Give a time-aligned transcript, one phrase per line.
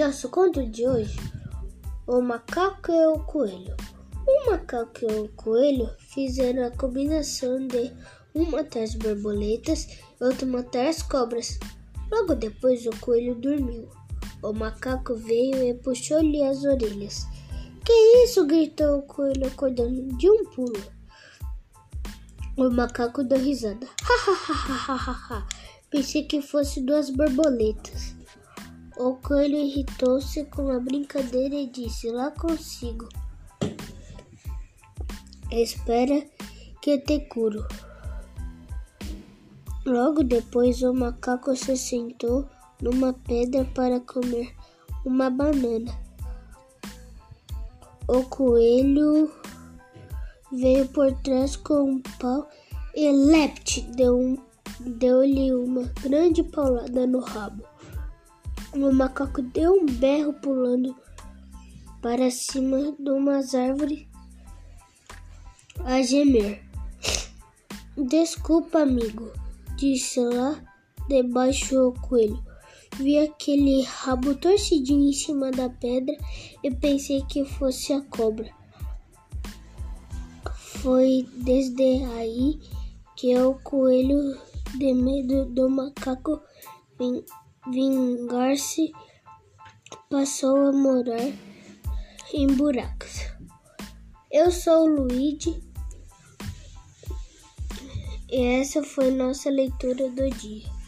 [0.00, 1.14] Nosso conto de hoje:
[2.06, 3.76] O macaco e o coelho.
[4.26, 7.92] O macaco e o coelho fizeram a combinação de
[8.34, 9.86] um matar as borboletas
[10.18, 11.58] e outro matar as cobras.
[12.10, 13.90] Logo depois, o coelho dormiu.
[14.42, 17.26] O macaco veio e puxou-lhe as orelhas.
[17.84, 17.92] Que
[18.24, 18.46] isso?
[18.46, 20.82] gritou o coelho, acordando de um pulo.
[22.56, 23.86] O macaco deu risada.
[24.02, 25.48] Ha ha ha ha ha ha!
[25.90, 28.18] Pensei que fosse duas borboletas.
[29.02, 33.08] O coelho irritou-se com a brincadeira e disse: Lá consigo.
[35.50, 36.22] Espera
[36.82, 37.66] que te curo.
[39.86, 42.46] Logo depois, o macaco se sentou
[42.82, 44.54] numa pedra para comer
[45.06, 45.98] uma banana.
[48.06, 49.32] O coelho
[50.52, 52.46] veio por trás com um pau
[52.94, 54.38] e Lept deu-lhe
[54.90, 57.64] deu uma grande paulada no rabo.
[58.72, 60.96] O macaco deu um berro pulando
[62.00, 64.06] para cima de umas árvores
[65.84, 66.62] a gemer.
[67.96, 69.32] Desculpa, amigo,
[69.76, 70.62] disse lá
[71.08, 72.42] debaixo o coelho.
[72.96, 76.16] Vi aquele rabo torcidinho em cima da pedra
[76.62, 78.50] e pensei que fosse a cobra.
[80.82, 82.58] Foi desde aí
[83.16, 84.38] que o coelho,
[84.78, 86.40] de medo do macaco,
[87.68, 88.92] vingar-se,
[90.08, 91.32] passou a morar
[92.32, 93.26] em buracos.
[94.30, 95.62] Eu sou o Luigi
[98.30, 100.79] e essa foi nossa leitura do dia.